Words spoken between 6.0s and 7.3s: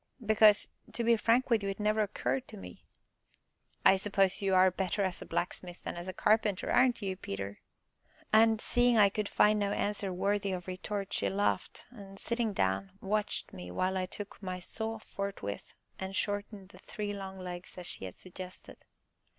carpenter, aren't you,